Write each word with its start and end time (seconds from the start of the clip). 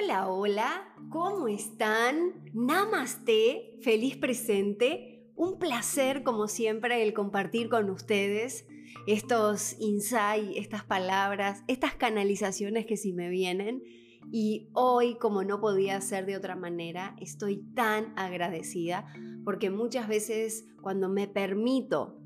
Hola, 0.00 0.28
hola, 0.28 0.94
¿cómo 1.10 1.48
están? 1.48 2.34
Namaste, 2.54 3.78
feliz 3.82 4.16
presente. 4.16 5.24
Un 5.34 5.58
placer, 5.58 6.22
como 6.22 6.46
siempre, 6.46 7.02
el 7.02 7.12
compartir 7.14 7.68
con 7.68 7.90
ustedes 7.90 8.64
estos 9.08 9.74
insights, 9.80 10.56
estas 10.56 10.84
palabras, 10.84 11.64
estas 11.66 11.96
canalizaciones 11.96 12.86
que 12.86 12.96
sí 12.96 13.12
me 13.12 13.28
vienen. 13.28 13.82
Y 14.30 14.68
hoy, 14.72 15.16
como 15.16 15.42
no 15.42 15.60
podía 15.60 16.00
ser 16.00 16.26
de 16.26 16.36
otra 16.36 16.54
manera, 16.54 17.16
estoy 17.20 17.64
tan 17.74 18.12
agradecida 18.16 19.12
porque 19.44 19.70
muchas 19.70 20.06
veces 20.06 20.66
cuando 20.80 21.08
me 21.08 21.26
permito 21.26 22.17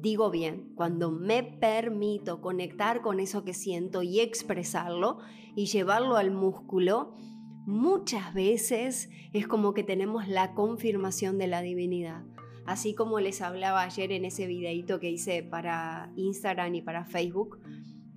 digo 0.00 0.30
bien, 0.30 0.72
cuando 0.74 1.10
me 1.10 1.42
permito 1.42 2.40
conectar 2.40 3.00
con 3.00 3.20
eso 3.20 3.44
que 3.44 3.54
siento 3.54 4.02
y 4.02 4.20
expresarlo 4.20 5.18
y 5.56 5.66
llevarlo 5.66 6.16
al 6.16 6.30
músculo, 6.30 7.14
muchas 7.66 8.32
veces 8.32 9.10
es 9.32 9.46
como 9.46 9.74
que 9.74 9.82
tenemos 9.82 10.28
la 10.28 10.54
confirmación 10.54 11.38
de 11.38 11.48
la 11.48 11.62
divinidad. 11.62 12.24
Así 12.64 12.94
como 12.94 13.18
les 13.18 13.40
hablaba 13.40 13.82
ayer 13.82 14.12
en 14.12 14.24
ese 14.24 14.46
videito 14.46 15.00
que 15.00 15.10
hice 15.10 15.42
para 15.42 16.12
Instagram 16.16 16.74
y 16.74 16.82
para 16.82 17.04
Facebook 17.04 17.58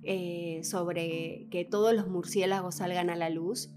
eh, 0.02 0.60
sobre 0.62 1.48
que 1.50 1.64
todos 1.64 1.94
los 1.94 2.08
murciélagos 2.08 2.76
salgan 2.76 3.08
a 3.08 3.16
la 3.16 3.30
luz 3.30 3.70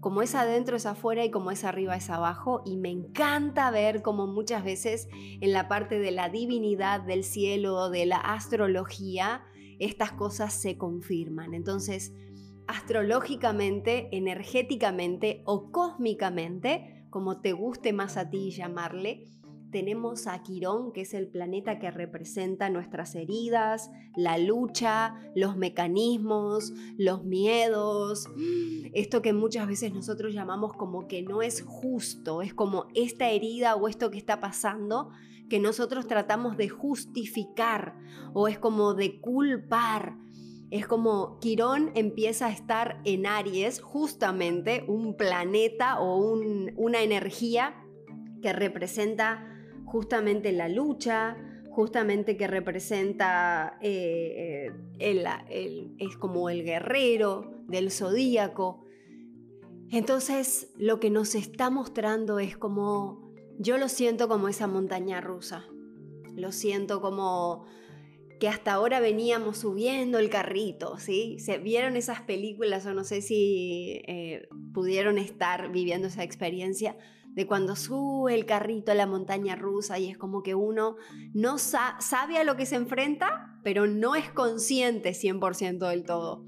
como 0.00 0.22
es 0.22 0.34
adentro 0.34 0.76
es 0.76 0.86
afuera 0.86 1.24
y 1.24 1.30
como 1.30 1.50
es 1.50 1.64
arriba 1.64 1.94
es 1.96 2.08
abajo 2.10 2.62
y 2.64 2.76
me 2.76 2.90
encanta 2.90 3.70
ver 3.70 4.02
como 4.02 4.26
muchas 4.26 4.64
veces 4.64 5.08
en 5.12 5.52
la 5.52 5.68
parte 5.68 5.98
de 5.98 6.10
la 6.10 6.28
divinidad 6.28 7.02
del 7.02 7.22
cielo, 7.22 7.90
de 7.90 8.06
la 8.06 8.16
astrología, 8.16 9.44
estas 9.78 10.12
cosas 10.12 10.54
se 10.54 10.78
confirman. 10.78 11.54
Entonces, 11.54 12.12
astrológicamente, 12.66 14.08
energéticamente 14.12 15.42
o 15.44 15.70
cósmicamente, 15.70 17.06
como 17.10 17.40
te 17.40 17.52
guste 17.52 17.92
más 17.92 18.16
a 18.16 18.30
ti 18.30 18.50
llamarle, 18.50 19.26
tenemos 19.70 20.26
a 20.26 20.42
Quirón, 20.42 20.92
que 20.92 21.02
es 21.02 21.14
el 21.14 21.28
planeta 21.28 21.78
que 21.78 21.90
representa 21.90 22.70
nuestras 22.70 23.14
heridas, 23.14 23.90
la 24.16 24.38
lucha, 24.38 25.14
los 25.34 25.56
mecanismos, 25.56 26.72
los 26.96 27.24
miedos, 27.24 28.28
esto 28.92 29.22
que 29.22 29.32
muchas 29.32 29.66
veces 29.66 29.92
nosotros 29.92 30.34
llamamos 30.34 30.74
como 30.74 31.06
que 31.06 31.22
no 31.22 31.42
es 31.42 31.62
justo, 31.62 32.42
es 32.42 32.54
como 32.54 32.86
esta 32.94 33.30
herida 33.30 33.76
o 33.76 33.88
esto 33.88 34.10
que 34.10 34.18
está 34.18 34.40
pasando 34.40 35.10
que 35.50 35.58
nosotros 35.58 36.06
tratamos 36.06 36.56
de 36.56 36.68
justificar 36.70 37.98
o 38.32 38.48
es 38.48 38.58
como 38.58 38.94
de 38.94 39.20
culpar. 39.20 40.16
Es 40.70 40.86
como 40.86 41.40
Quirón 41.40 41.90
empieza 41.96 42.46
a 42.46 42.52
estar 42.52 43.00
en 43.04 43.26
Aries, 43.26 43.80
justamente 43.80 44.84
un 44.86 45.16
planeta 45.16 46.00
o 46.00 46.38
una 46.76 47.02
energía 47.02 47.74
que 48.40 48.52
representa 48.52 49.50
justamente 49.90 50.52
la 50.52 50.68
lucha, 50.68 51.36
justamente 51.70 52.36
que 52.36 52.46
representa, 52.46 53.76
eh, 53.80 54.70
eh, 54.98 55.88
es 55.98 56.16
como 56.16 56.48
el 56.48 56.62
guerrero 56.62 57.52
del 57.66 57.90
zodíaco. 57.90 58.84
Entonces 59.90 60.72
lo 60.78 61.00
que 61.00 61.10
nos 61.10 61.34
está 61.34 61.70
mostrando 61.70 62.38
es 62.38 62.56
como, 62.56 63.32
yo 63.58 63.78
lo 63.78 63.88
siento 63.88 64.28
como 64.28 64.48
esa 64.48 64.68
montaña 64.68 65.20
rusa, 65.20 65.66
lo 66.36 66.52
siento 66.52 67.00
como 67.00 67.66
que 68.38 68.48
hasta 68.48 68.72
ahora 68.72 69.00
veníamos 69.00 69.58
subiendo 69.58 70.18
el 70.18 70.30
carrito, 70.30 70.98
¿sí? 70.98 71.36
¿Se 71.40 71.58
vieron 71.58 71.96
esas 71.96 72.22
películas 72.22 72.86
o 72.86 72.94
no 72.94 73.04
sé 73.04 73.22
si 73.22 74.00
eh, 74.06 74.48
pudieron 74.72 75.18
estar 75.18 75.70
viviendo 75.70 76.06
esa 76.06 76.22
experiencia? 76.22 76.96
De 77.40 77.46
cuando 77.46 77.74
sube 77.74 78.34
el 78.34 78.44
carrito 78.44 78.92
a 78.92 78.94
la 78.94 79.06
montaña 79.06 79.56
rusa 79.56 79.98
y 79.98 80.10
es 80.10 80.18
como 80.18 80.42
que 80.42 80.54
uno 80.54 80.96
no 81.32 81.56
sabe 81.56 82.36
a 82.36 82.44
lo 82.44 82.54
que 82.54 82.66
se 82.66 82.76
enfrenta, 82.76 83.58
pero 83.64 83.86
no 83.86 84.14
es 84.14 84.30
consciente 84.30 85.12
100% 85.12 85.88
del 85.88 86.04
todo. 86.04 86.44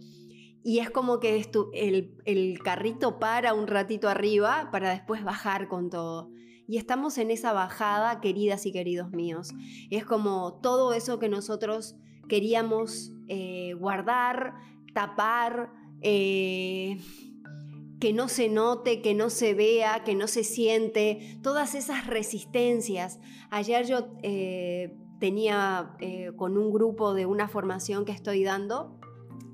Y 0.62 0.80
es 0.80 0.90
como 0.90 1.18
que 1.18 1.42
el, 1.72 2.14
el 2.26 2.58
carrito 2.58 3.18
para 3.18 3.54
un 3.54 3.68
ratito 3.68 4.10
arriba 4.10 4.68
para 4.70 4.90
después 4.90 5.24
bajar 5.24 5.66
con 5.66 5.88
todo. 5.88 6.30
Y 6.68 6.76
estamos 6.76 7.16
en 7.16 7.30
esa 7.30 7.54
bajada, 7.54 8.20
queridas 8.20 8.66
y 8.66 8.72
queridos 8.72 9.12
míos. 9.12 9.54
Es 9.90 10.04
como 10.04 10.60
todo 10.62 10.92
eso 10.92 11.18
que 11.18 11.30
nosotros 11.30 11.96
queríamos 12.28 13.12
eh, 13.28 13.72
guardar, 13.78 14.56
tapar, 14.92 15.72
eh, 16.02 16.98
que 18.02 18.12
no 18.12 18.26
se 18.26 18.48
note, 18.48 19.00
que 19.00 19.14
no 19.14 19.30
se 19.30 19.54
vea, 19.54 20.02
que 20.02 20.16
no 20.16 20.26
se 20.26 20.42
siente, 20.42 21.38
todas 21.40 21.76
esas 21.76 22.08
resistencias. 22.08 23.20
Ayer 23.48 23.86
yo 23.86 24.08
eh, 24.24 24.96
tenía 25.20 25.94
eh, 26.00 26.32
con 26.34 26.58
un 26.58 26.72
grupo 26.72 27.14
de 27.14 27.26
una 27.26 27.46
formación 27.46 28.04
que 28.04 28.10
estoy 28.10 28.42
dando, 28.42 28.98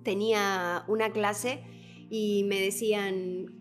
tenía 0.02 0.82
una 0.88 1.12
clase 1.12 1.62
y 2.08 2.44
me 2.44 2.58
decían, 2.58 3.52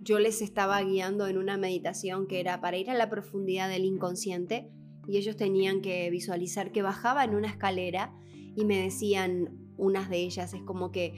yo 0.00 0.18
les 0.18 0.40
estaba 0.40 0.80
guiando 0.80 1.26
en 1.26 1.36
una 1.36 1.58
meditación 1.58 2.26
que 2.26 2.40
era 2.40 2.62
para 2.62 2.78
ir 2.78 2.88
a 2.88 2.94
la 2.94 3.10
profundidad 3.10 3.68
del 3.68 3.84
inconsciente 3.84 4.70
y 5.06 5.18
ellos 5.18 5.36
tenían 5.36 5.82
que 5.82 6.08
visualizar 6.08 6.72
que 6.72 6.80
bajaba 6.80 7.24
en 7.24 7.34
una 7.34 7.48
escalera 7.48 8.18
y 8.56 8.64
me 8.64 8.78
decían, 8.78 9.70
unas 9.76 10.08
de 10.08 10.16
ellas, 10.16 10.54
es 10.54 10.62
como 10.62 10.92
que 10.92 11.14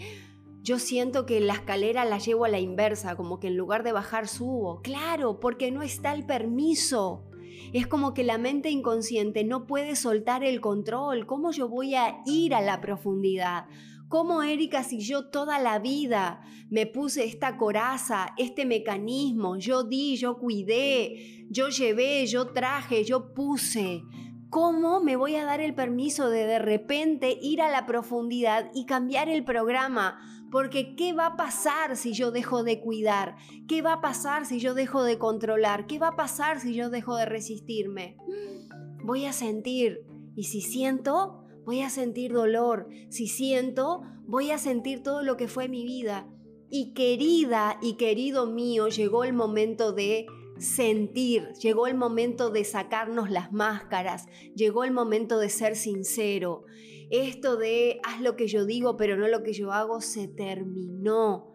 yo 0.62 0.78
siento 0.78 1.26
que 1.26 1.40
la 1.40 1.54
escalera 1.54 2.04
la 2.04 2.18
llevo 2.18 2.44
a 2.44 2.48
la 2.48 2.60
inversa, 2.60 3.16
como 3.16 3.40
que 3.40 3.48
en 3.48 3.56
lugar 3.56 3.82
de 3.82 3.90
bajar 3.90 4.28
subo. 4.28 4.80
Claro, 4.82 5.40
porque 5.40 5.72
no 5.72 5.82
está 5.82 6.14
el 6.14 6.24
permiso. 6.24 7.24
Es 7.72 7.88
como 7.88 8.14
que 8.14 8.22
la 8.22 8.38
mente 8.38 8.70
inconsciente 8.70 9.42
no 9.42 9.66
puede 9.66 9.96
soltar 9.96 10.44
el 10.44 10.60
control. 10.60 11.26
¿Cómo 11.26 11.50
yo 11.50 11.68
voy 11.68 11.96
a 11.96 12.22
ir 12.26 12.54
a 12.54 12.60
la 12.60 12.80
profundidad? 12.80 13.66
¿Cómo, 14.08 14.42
Erika, 14.42 14.84
si 14.84 15.00
yo 15.00 15.30
toda 15.30 15.58
la 15.58 15.78
vida 15.78 16.42
me 16.70 16.86
puse 16.86 17.24
esta 17.24 17.56
coraza, 17.56 18.34
este 18.36 18.64
mecanismo, 18.66 19.56
yo 19.56 19.84
di, 19.84 20.16
yo 20.16 20.38
cuidé, 20.38 21.46
yo 21.48 21.70
llevé, 21.70 22.26
yo 22.26 22.48
traje, 22.48 23.04
yo 23.04 23.32
puse? 23.32 24.02
¿Cómo 24.52 25.00
me 25.00 25.16
voy 25.16 25.36
a 25.36 25.46
dar 25.46 25.62
el 25.62 25.74
permiso 25.74 26.28
de 26.28 26.46
de 26.46 26.58
repente 26.58 27.38
ir 27.40 27.62
a 27.62 27.70
la 27.70 27.86
profundidad 27.86 28.70
y 28.74 28.84
cambiar 28.84 29.30
el 29.30 29.46
programa? 29.46 30.20
Porque 30.50 30.94
¿qué 30.94 31.14
va 31.14 31.28
a 31.28 31.36
pasar 31.38 31.96
si 31.96 32.12
yo 32.12 32.30
dejo 32.30 32.62
de 32.62 32.78
cuidar? 32.78 33.36
¿Qué 33.66 33.80
va 33.80 33.94
a 33.94 34.00
pasar 34.02 34.44
si 34.44 34.60
yo 34.60 34.74
dejo 34.74 35.04
de 35.04 35.16
controlar? 35.16 35.86
¿Qué 35.86 35.98
va 35.98 36.08
a 36.08 36.16
pasar 36.16 36.60
si 36.60 36.74
yo 36.74 36.90
dejo 36.90 37.16
de 37.16 37.24
resistirme? 37.24 38.18
Voy 39.02 39.24
a 39.24 39.32
sentir. 39.32 40.04
Y 40.36 40.44
si 40.44 40.60
siento, 40.60 41.46
voy 41.64 41.80
a 41.80 41.88
sentir 41.88 42.34
dolor. 42.34 42.90
Si 43.08 43.28
siento, 43.28 44.02
voy 44.26 44.50
a 44.50 44.58
sentir 44.58 45.02
todo 45.02 45.22
lo 45.22 45.38
que 45.38 45.48
fue 45.48 45.70
mi 45.70 45.82
vida. 45.82 46.28
Y 46.68 46.92
querida 46.92 47.78
y 47.80 47.94
querido 47.94 48.44
mío, 48.44 48.88
llegó 48.88 49.24
el 49.24 49.32
momento 49.32 49.94
de 49.94 50.26
sentir, 50.62 51.52
llegó 51.60 51.86
el 51.86 51.96
momento 51.96 52.50
de 52.50 52.64
sacarnos 52.64 53.30
las 53.30 53.52
máscaras, 53.52 54.26
llegó 54.54 54.84
el 54.84 54.92
momento 54.92 55.38
de 55.38 55.48
ser 55.48 55.76
sincero. 55.76 56.64
Esto 57.10 57.56
de 57.56 58.00
haz 58.04 58.20
lo 58.22 58.36
que 58.36 58.46
yo 58.46 58.64
digo 58.64 58.96
pero 58.96 59.16
no 59.16 59.28
lo 59.28 59.42
que 59.42 59.52
yo 59.52 59.72
hago 59.72 60.00
se 60.00 60.28
terminó. 60.28 61.52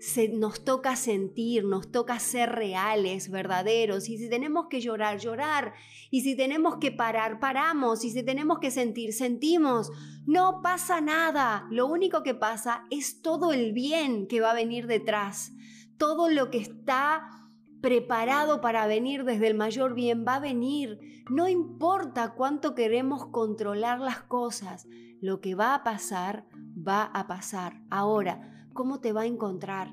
Se, 0.00 0.28
nos 0.28 0.64
toca 0.64 0.94
sentir, 0.94 1.64
nos 1.64 1.90
toca 1.90 2.20
ser 2.20 2.50
reales, 2.50 3.30
verdaderos. 3.30 4.08
Y 4.08 4.18
si 4.18 4.28
tenemos 4.28 4.66
que 4.68 4.80
llorar, 4.80 5.18
llorar. 5.18 5.72
Y 6.10 6.20
si 6.20 6.36
tenemos 6.36 6.76
que 6.76 6.92
parar, 6.92 7.40
paramos. 7.40 8.04
Y 8.04 8.10
si 8.10 8.22
tenemos 8.22 8.60
que 8.60 8.70
sentir, 8.70 9.12
sentimos. 9.12 9.90
No 10.24 10.60
pasa 10.62 11.00
nada. 11.00 11.66
Lo 11.70 11.86
único 11.86 12.22
que 12.22 12.34
pasa 12.34 12.86
es 12.90 13.22
todo 13.22 13.52
el 13.52 13.72
bien 13.72 14.28
que 14.28 14.40
va 14.40 14.52
a 14.52 14.54
venir 14.54 14.86
detrás. 14.86 15.52
Todo 15.96 16.30
lo 16.30 16.50
que 16.50 16.58
está 16.58 17.47
preparado 17.80 18.60
para 18.60 18.86
venir 18.86 19.24
desde 19.24 19.48
el 19.48 19.54
mayor 19.54 19.94
bien, 19.94 20.24
va 20.26 20.36
a 20.36 20.40
venir. 20.40 21.24
No 21.30 21.48
importa 21.48 22.34
cuánto 22.34 22.74
queremos 22.74 23.26
controlar 23.26 24.00
las 24.00 24.22
cosas, 24.22 24.86
lo 25.20 25.40
que 25.40 25.54
va 25.54 25.74
a 25.74 25.84
pasar, 25.84 26.46
va 26.76 27.04
a 27.04 27.26
pasar. 27.26 27.80
Ahora, 27.90 28.66
¿cómo 28.72 29.00
te 29.00 29.12
va 29.12 29.22
a 29.22 29.26
encontrar? 29.26 29.92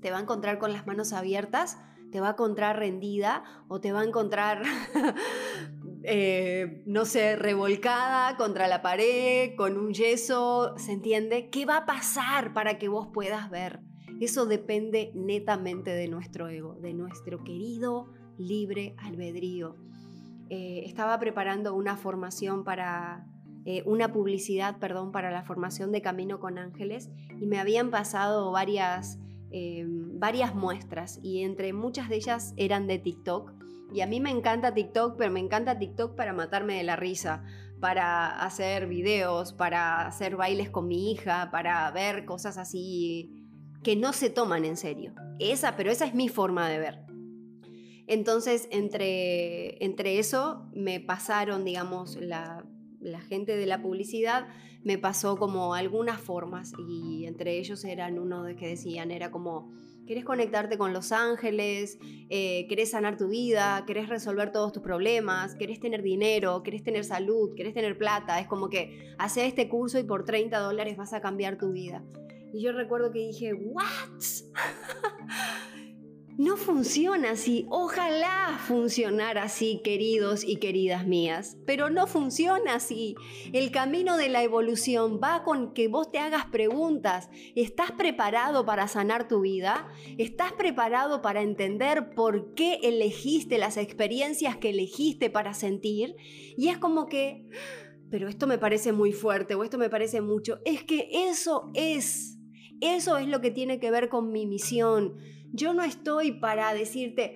¿Te 0.00 0.10
va 0.10 0.18
a 0.18 0.22
encontrar 0.22 0.58
con 0.58 0.72
las 0.72 0.86
manos 0.86 1.12
abiertas? 1.12 1.78
¿Te 2.10 2.20
va 2.20 2.28
a 2.28 2.32
encontrar 2.32 2.78
rendida? 2.78 3.44
¿O 3.68 3.80
te 3.80 3.92
va 3.92 4.00
a 4.00 4.04
encontrar, 4.04 4.62
eh, 6.02 6.82
no 6.86 7.04
sé, 7.04 7.36
revolcada 7.36 8.36
contra 8.36 8.66
la 8.66 8.82
pared, 8.82 9.54
con 9.56 9.76
un 9.76 9.92
yeso? 9.92 10.74
¿Se 10.78 10.92
entiende? 10.92 11.50
¿Qué 11.50 11.66
va 11.66 11.78
a 11.78 11.86
pasar 11.86 12.52
para 12.52 12.78
que 12.78 12.88
vos 12.88 13.08
puedas 13.12 13.50
ver? 13.50 13.89
Eso 14.20 14.46
depende 14.46 15.10
netamente 15.14 15.90
de 15.90 16.06
nuestro 16.08 16.48
ego, 16.48 16.74
de 16.74 16.94
nuestro 16.94 17.42
querido 17.42 18.06
libre 18.38 18.94
albedrío. 18.98 19.76
Eh, 20.50 20.82
estaba 20.84 21.18
preparando 21.18 21.74
una 21.74 21.96
formación 21.96 22.62
para, 22.62 23.26
eh, 23.64 23.82
una 23.86 24.12
publicidad, 24.12 24.78
perdón, 24.78 25.10
para 25.10 25.30
la 25.30 25.42
formación 25.42 25.90
de 25.90 26.02
Camino 26.02 26.38
con 26.38 26.58
Ángeles 26.58 27.10
y 27.40 27.46
me 27.46 27.58
habían 27.58 27.90
pasado 27.90 28.50
varias 28.52 29.18
eh, 29.52 29.84
varias 29.84 30.54
muestras 30.54 31.18
y 31.24 31.42
entre 31.42 31.72
muchas 31.72 32.08
de 32.08 32.16
ellas 32.16 32.54
eran 32.56 32.86
de 32.86 32.98
TikTok. 32.98 33.52
Y 33.92 34.02
a 34.02 34.06
mí 34.06 34.20
me 34.20 34.30
encanta 34.30 34.74
TikTok, 34.74 35.16
pero 35.16 35.32
me 35.32 35.40
encanta 35.40 35.76
TikTok 35.76 36.14
para 36.14 36.32
matarme 36.32 36.76
de 36.76 36.84
la 36.84 36.94
risa, 36.94 37.42
para 37.80 38.44
hacer 38.44 38.86
videos, 38.86 39.52
para 39.52 40.06
hacer 40.06 40.36
bailes 40.36 40.70
con 40.70 40.86
mi 40.86 41.10
hija, 41.10 41.50
para 41.50 41.90
ver 41.90 42.24
cosas 42.26 42.58
así 42.58 43.39
que 43.82 43.96
no 43.96 44.12
se 44.12 44.30
toman 44.30 44.64
en 44.64 44.76
serio. 44.76 45.14
Esa, 45.38 45.76
pero 45.76 45.90
esa 45.90 46.04
es 46.04 46.14
mi 46.14 46.28
forma 46.28 46.68
de 46.68 46.78
ver. 46.78 46.98
Entonces, 48.06 48.68
entre, 48.70 49.82
entre 49.84 50.18
eso 50.18 50.66
me 50.74 51.00
pasaron, 51.00 51.64
digamos, 51.64 52.16
la, 52.16 52.64
la 53.00 53.20
gente 53.20 53.56
de 53.56 53.66
la 53.66 53.80
publicidad 53.80 54.48
me 54.82 54.98
pasó 54.98 55.36
como 55.36 55.74
algunas 55.74 56.20
formas 56.20 56.72
y 56.88 57.26
entre 57.26 57.58
ellos 57.58 57.84
eran 57.84 58.18
uno 58.18 58.42
de 58.42 58.56
que 58.56 58.68
decían, 58.68 59.10
era 59.10 59.30
como, 59.30 59.70
querés 60.06 60.24
conectarte 60.24 60.78
con 60.78 60.92
los 60.92 61.12
ángeles, 61.12 61.98
eh, 62.30 62.66
querés 62.68 62.90
sanar 62.90 63.16
tu 63.16 63.28
vida, 63.28 63.84
querés 63.86 64.08
resolver 64.08 64.52
todos 64.52 64.72
tus 64.72 64.82
problemas, 64.82 65.54
querés 65.54 65.80
tener 65.80 66.02
dinero, 66.02 66.62
querés 66.62 66.82
tener 66.82 67.04
salud, 67.04 67.54
querés 67.54 67.74
tener 67.74 67.98
plata, 67.98 68.40
es 68.40 68.46
como 68.46 68.68
que 68.68 69.14
hace 69.18 69.46
este 69.46 69.68
curso 69.68 69.98
y 69.98 70.04
por 70.04 70.24
30 70.24 70.58
dólares 70.58 70.96
vas 70.96 71.12
a 71.12 71.20
cambiar 71.20 71.58
tu 71.58 71.72
vida. 71.72 72.02
Y 72.52 72.62
yo 72.62 72.72
recuerdo 72.72 73.12
que 73.12 73.20
dije, 73.20 73.54
¿what? 73.54 73.86
No 76.40 76.56
funciona 76.56 77.32
así. 77.32 77.66
Ojalá 77.68 78.58
funcionara 78.66 79.42
así, 79.42 79.82
queridos 79.84 80.42
y 80.42 80.56
queridas 80.56 81.06
mías. 81.06 81.58
Pero 81.66 81.90
no 81.90 82.06
funciona 82.06 82.76
así. 82.76 83.14
El 83.52 83.70
camino 83.70 84.16
de 84.16 84.30
la 84.30 84.42
evolución 84.42 85.20
va 85.22 85.44
con 85.44 85.74
que 85.74 85.88
vos 85.88 86.10
te 86.10 86.18
hagas 86.18 86.46
preguntas. 86.46 87.28
¿Estás 87.56 87.92
preparado 87.92 88.64
para 88.64 88.88
sanar 88.88 89.28
tu 89.28 89.42
vida? 89.42 89.86
¿Estás 90.16 90.52
preparado 90.52 91.20
para 91.20 91.42
entender 91.42 92.14
por 92.14 92.54
qué 92.54 92.78
elegiste 92.84 93.58
las 93.58 93.76
experiencias 93.76 94.56
que 94.56 94.70
elegiste 94.70 95.28
para 95.28 95.52
sentir? 95.52 96.16
Y 96.56 96.68
es 96.68 96.78
como 96.78 97.04
que, 97.04 97.50
pero 98.10 98.28
esto 98.28 98.46
me 98.46 98.56
parece 98.56 98.92
muy 98.92 99.12
fuerte 99.12 99.56
o 99.56 99.62
esto 99.62 99.76
me 99.76 99.90
parece 99.90 100.22
mucho. 100.22 100.60
Es 100.64 100.84
que 100.84 101.10
eso 101.12 101.70
es. 101.74 102.39
Eso 102.80 103.18
es 103.18 103.28
lo 103.28 103.40
que 103.40 103.50
tiene 103.50 103.78
que 103.78 103.90
ver 103.90 104.08
con 104.08 104.32
mi 104.32 104.46
misión 104.46 105.16
yo 105.52 105.74
no 105.74 105.82
estoy 105.82 106.32
para 106.32 106.72
decirte, 106.74 107.34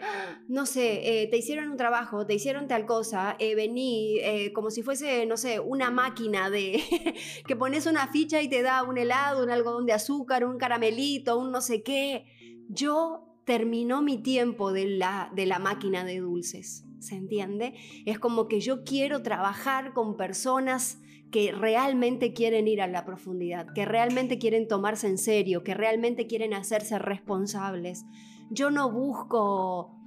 no 0.48 0.66
sé, 0.66 1.22
eh, 1.22 1.26
te 1.28 1.36
hicieron 1.36 1.70
un 1.70 1.76
trabajo, 1.76 2.26
te 2.26 2.34
hicieron 2.34 2.68
tal 2.68 2.86
cosa, 2.86 3.36
eh, 3.38 3.54
vení, 3.54 4.18
eh, 4.20 4.52
como 4.52 4.70
si 4.70 4.82
fuese, 4.82 5.26
no 5.26 5.36
sé, 5.36 5.58
una 5.58 5.90
máquina 5.90 6.48
de 6.50 6.80
que 7.46 7.56
pones 7.56 7.86
una 7.86 8.06
ficha 8.08 8.40
y 8.40 8.48
te 8.48 8.62
da 8.62 8.82
un 8.82 8.98
helado, 8.98 9.42
un 9.42 9.50
algodón 9.50 9.86
de 9.86 9.94
azúcar, 9.94 10.44
un 10.44 10.58
caramelito, 10.58 11.38
un 11.38 11.50
no 11.50 11.60
sé 11.60 11.82
qué. 11.82 12.24
Yo 12.68 13.40
terminó 13.44 14.00
mi 14.00 14.18
tiempo 14.18 14.72
de 14.72 14.86
la, 14.86 15.30
de 15.34 15.46
la 15.46 15.58
máquina 15.58 16.04
de 16.04 16.20
dulces, 16.20 16.83
¿se 17.06 17.16
entiende? 17.16 17.74
Es 18.06 18.18
como 18.18 18.48
que 18.48 18.60
yo 18.60 18.84
quiero 18.84 19.22
trabajar 19.22 19.92
con 19.92 20.16
personas 20.16 21.00
que 21.30 21.52
realmente 21.52 22.32
quieren 22.32 22.68
ir 22.68 22.80
a 22.80 22.86
la 22.86 23.04
profundidad, 23.04 23.66
que 23.74 23.84
realmente 23.84 24.38
quieren 24.38 24.68
tomarse 24.68 25.08
en 25.08 25.18
serio, 25.18 25.64
que 25.64 25.74
realmente 25.74 26.26
quieren 26.26 26.54
hacerse 26.54 26.98
responsables. 26.98 28.04
Yo 28.50 28.70
no 28.70 28.90
busco 28.92 30.00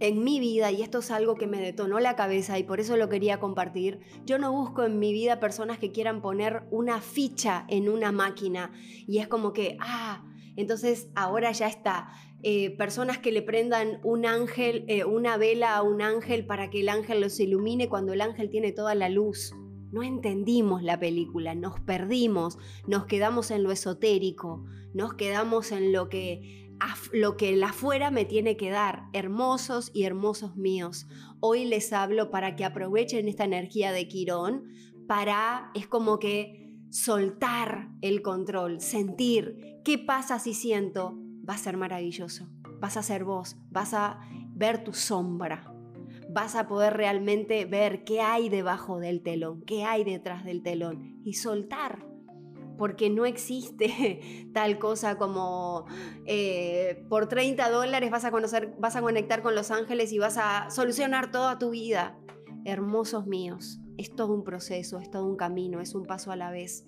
en 0.00 0.22
mi 0.22 0.38
vida, 0.40 0.70
y 0.70 0.82
esto 0.82 1.00
es 1.00 1.10
algo 1.10 1.34
que 1.34 1.46
me 1.46 1.60
detonó 1.60 1.98
la 2.00 2.14
cabeza 2.14 2.58
y 2.58 2.62
por 2.62 2.80
eso 2.80 2.96
lo 2.96 3.08
quería 3.08 3.40
compartir, 3.40 4.00
yo 4.24 4.38
no 4.38 4.52
busco 4.52 4.84
en 4.84 4.98
mi 4.98 5.12
vida 5.12 5.40
personas 5.40 5.78
que 5.78 5.92
quieran 5.92 6.22
poner 6.22 6.62
una 6.70 7.00
ficha 7.00 7.66
en 7.68 7.88
una 7.88 8.12
máquina 8.12 8.70
y 9.06 9.18
es 9.18 9.28
como 9.28 9.52
que, 9.52 9.76
ah, 9.80 10.24
entonces 10.56 11.08
ahora 11.14 11.52
ya 11.52 11.66
está. 11.66 12.08
Eh, 12.42 12.76
personas 12.76 13.18
que 13.18 13.32
le 13.32 13.42
prendan 13.42 14.00
un 14.04 14.24
ángel, 14.24 14.84
eh, 14.86 15.04
una 15.04 15.36
vela 15.36 15.76
a 15.76 15.82
un 15.82 16.02
ángel 16.02 16.46
para 16.46 16.70
que 16.70 16.80
el 16.80 16.88
ángel 16.88 17.20
los 17.20 17.40
ilumine 17.40 17.88
cuando 17.88 18.12
el 18.12 18.20
ángel 18.20 18.48
tiene 18.48 18.70
toda 18.70 18.94
la 18.94 19.08
luz. 19.08 19.52
No 19.90 20.04
entendimos 20.04 20.82
la 20.82 21.00
película, 21.00 21.54
nos 21.54 21.80
perdimos, 21.80 22.58
nos 22.86 23.06
quedamos 23.06 23.50
en 23.50 23.64
lo 23.64 23.72
esotérico, 23.72 24.64
nos 24.94 25.14
quedamos 25.14 25.72
en 25.72 25.92
lo 25.92 26.08
que, 26.08 26.70
lo 27.12 27.36
que 27.36 27.54
el 27.54 27.64
afuera 27.64 28.12
me 28.12 28.24
tiene 28.24 28.56
que 28.56 28.70
dar, 28.70 29.04
hermosos 29.14 29.90
y 29.92 30.04
hermosos 30.04 30.56
míos. 30.56 31.08
Hoy 31.40 31.64
les 31.64 31.92
hablo 31.92 32.30
para 32.30 32.54
que 32.54 32.64
aprovechen 32.64 33.28
esta 33.28 33.44
energía 33.44 33.90
de 33.90 34.06
Quirón, 34.06 34.64
para, 35.08 35.72
es 35.74 35.88
como 35.88 36.18
que 36.18 36.76
soltar 36.90 37.88
el 38.00 38.22
control, 38.22 38.80
sentir 38.80 39.80
qué 39.84 39.98
pasa 39.98 40.38
si 40.38 40.54
siento, 40.54 41.18
va 41.48 41.54
a 41.54 41.58
ser 41.58 41.76
maravilloso, 41.76 42.48
vas 42.80 42.96
a 42.96 43.02
ser 43.02 43.24
vos, 43.24 43.56
vas 43.70 43.94
a 43.94 44.20
ver 44.54 44.84
tu 44.84 44.92
sombra, 44.92 45.72
vas 46.28 46.54
a 46.54 46.68
poder 46.68 46.94
realmente 46.94 47.64
ver 47.64 48.04
qué 48.04 48.20
hay 48.20 48.48
debajo 48.48 48.98
del 48.98 49.22
telón, 49.22 49.62
qué 49.62 49.84
hay 49.84 50.04
detrás 50.04 50.44
del 50.44 50.62
telón 50.62 51.20
y 51.24 51.34
soltar. 51.34 52.06
Porque 52.76 53.10
no 53.10 53.26
existe 53.26 54.50
tal 54.54 54.78
cosa 54.78 55.18
como 55.18 55.86
eh, 56.26 57.04
por 57.08 57.28
30 57.28 57.70
dólares 57.70 58.10
vas 58.10 58.24
a, 58.24 58.30
conocer, 58.30 58.74
vas 58.78 58.94
a 58.94 59.00
conectar 59.00 59.42
con 59.42 59.56
los 59.56 59.72
ángeles 59.72 60.12
y 60.12 60.18
vas 60.18 60.36
a 60.38 60.70
solucionar 60.70 61.32
toda 61.32 61.58
tu 61.58 61.70
vida. 61.70 62.16
Hermosos 62.64 63.26
míos, 63.26 63.80
es 63.96 64.14
todo 64.14 64.32
un 64.32 64.44
proceso, 64.44 64.98
es 64.98 65.10
todo 65.10 65.24
un 65.24 65.36
camino, 65.36 65.80
es 65.80 65.94
un 65.94 66.06
paso 66.06 66.30
a 66.30 66.36
la 66.36 66.50
vez. 66.50 66.84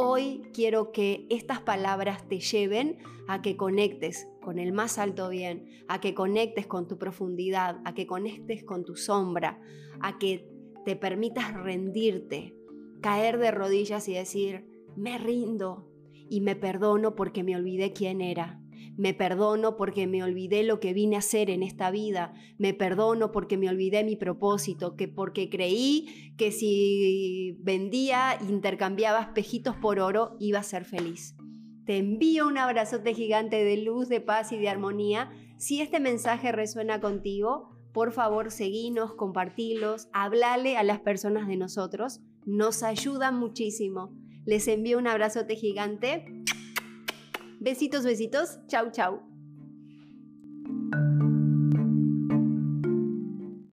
Hoy 0.00 0.42
quiero 0.54 0.92
que 0.92 1.26
estas 1.28 1.60
palabras 1.60 2.28
te 2.28 2.38
lleven 2.38 2.98
a 3.26 3.42
que 3.42 3.56
conectes 3.56 4.28
con 4.40 4.60
el 4.60 4.72
más 4.72 4.96
alto 4.96 5.28
bien, 5.28 5.66
a 5.88 6.00
que 6.00 6.14
conectes 6.14 6.68
con 6.68 6.86
tu 6.86 6.98
profundidad, 6.98 7.80
a 7.84 7.94
que 7.94 8.06
conectes 8.06 8.62
con 8.62 8.84
tu 8.84 8.94
sombra, 8.94 9.60
a 9.98 10.16
que 10.18 10.48
te 10.84 10.94
permitas 10.94 11.52
rendirte, 11.52 12.54
caer 13.00 13.38
de 13.38 13.50
rodillas 13.50 14.06
y 14.06 14.14
decir, 14.14 14.68
me 14.94 15.18
rindo 15.18 15.90
y 16.30 16.42
me 16.42 16.54
perdono 16.54 17.16
porque 17.16 17.42
me 17.42 17.56
olvidé 17.56 17.92
quién 17.92 18.20
era. 18.20 18.62
Me 18.98 19.14
perdono 19.14 19.76
porque 19.76 20.08
me 20.08 20.24
olvidé 20.24 20.64
lo 20.64 20.80
que 20.80 20.92
vine 20.92 21.14
a 21.14 21.20
hacer 21.20 21.50
en 21.50 21.62
esta 21.62 21.92
vida. 21.92 22.34
Me 22.58 22.74
perdono 22.74 23.30
porque 23.30 23.56
me 23.56 23.68
olvidé 23.68 24.02
mi 24.02 24.16
propósito, 24.16 24.96
que 24.96 25.06
porque 25.06 25.48
creí 25.48 26.34
que 26.36 26.50
si 26.50 27.56
vendía, 27.60 28.36
intercambiaba 28.48 29.20
espejitos 29.20 29.76
por 29.76 30.00
oro, 30.00 30.36
iba 30.40 30.58
a 30.58 30.64
ser 30.64 30.84
feliz. 30.84 31.36
Te 31.86 31.98
envío 31.98 32.48
un 32.48 32.58
abrazote 32.58 33.14
gigante 33.14 33.62
de 33.62 33.76
luz, 33.76 34.08
de 34.08 34.20
paz 34.20 34.50
y 34.50 34.58
de 34.58 34.68
armonía. 34.68 35.30
Si 35.58 35.80
este 35.80 36.00
mensaje 36.00 36.50
resuena 36.50 37.00
contigo, 37.00 37.70
por 37.92 38.10
favor, 38.10 38.50
seguinos, 38.50 39.14
compartilos, 39.14 40.08
hablale 40.12 40.76
a 40.76 40.82
las 40.82 40.98
personas 40.98 41.46
de 41.46 41.56
nosotros. 41.56 42.20
Nos 42.44 42.82
ayuda 42.82 43.30
muchísimo. 43.30 44.12
Les 44.44 44.66
envío 44.66 44.98
un 44.98 45.06
abrazote 45.06 45.54
gigante 45.54 46.24
Besitos, 47.60 48.04
besitos. 48.04 48.58
Chau, 48.68 48.90
chau. 48.90 49.37